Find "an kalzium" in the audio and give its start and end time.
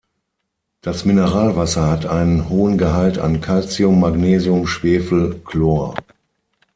3.19-3.99